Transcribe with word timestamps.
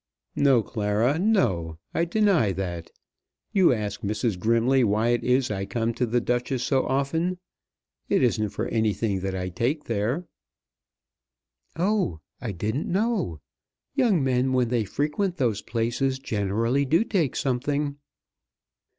"No, 0.35 0.63
Clara 0.63 1.19
no; 1.19 1.77
I 1.93 2.05
deny 2.05 2.53
that. 2.53 2.89
You 3.53 3.71
ask 3.71 4.01
Mrs. 4.01 4.35
Grimley 4.35 4.83
why 4.83 5.09
it 5.09 5.23
is 5.23 5.51
I 5.51 5.67
come 5.67 5.93
to 5.93 6.07
The 6.07 6.19
Duchess 6.19 6.63
so 6.63 6.87
often. 6.87 7.37
It 8.09 8.23
isn't 8.23 8.49
for 8.49 8.65
anything 8.69 9.19
that 9.19 9.35
I 9.35 9.49
take 9.49 9.83
there." 9.83 10.25
"Oh; 11.75 12.19
I 12.41 12.51
didn't 12.51 12.91
know. 12.91 13.41
Young 13.93 14.23
men 14.23 14.53
when 14.53 14.69
they 14.69 14.85
frequent 14.85 15.37
those 15.37 15.61
places 15.61 16.17
generally 16.17 16.83
do 16.83 17.03
take 17.03 17.35
something." 17.35 17.97